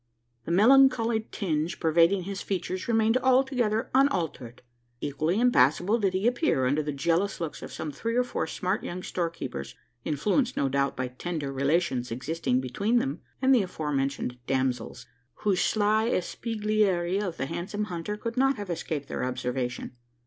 The 0.45 0.51
melancholy 0.51 1.27
tinge 1.31 1.79
pervading 1.79 2.23
his 2.23 2.41
features 2.41 2.87
remained 2.87 3.17
altogether 3.17 3.91
unaltered. 3.93 4.63
Equally 4.99 5.39
impassible 5.39 5.99
did 5.99 6.13
he 6.15 6.25
appear 6.25 6.65
under 6.65 6.81
the 6.81 6.91
jealous 6.91 7.39
looks 7.39 7.61
of 7.61 7.71
some 7.71 7.91
three 7.91 8.15
or 8.15 8.23
four 8.23 8.47
smart 8.47 8.83
young 8.83 9.03
storekeepers 9.03 9.75
influenced, 10.03 10.57
no 10.57 10.69
doubt, 10.69 10.97
by 10.97 11.07
tender 11.09 11.53
relations 11.53 12.09
existing 12.09 12.61
between 12.61 12.97
them 12.97 13.21
and 13.43 13.53
the 13.53 13.61
aforementioned 13.61 14.39
damsels, 14.47 15.05
whose 15.43 15.61
sly 15.61 16.09
espieglerie 16.09 17.19
of 17.21 17.37
the 17.37 17.45
handsome 17.45 17.83
hunter 17.83 18.17
could 18.17 18.37
not 18.37 18.55
have 18.57 18.71
escaped 18.71 19.07
their 19.07 19.23
observation. 19.23 19.91